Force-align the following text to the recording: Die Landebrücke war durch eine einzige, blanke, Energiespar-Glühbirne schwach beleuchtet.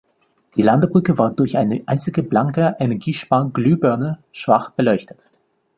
Die 0.55 0.63
Landebrücke 0.63 1.19
war 1.19 1.31
durch 1.31 1.59
eine 1.59 1.83
einzige, 1.85 2.23
blanke, 2.23 2.75
Energiespar-Glühbirne 2.79 4.17
schwach 4.31 4.71
beleuchtet. 4.71 5.27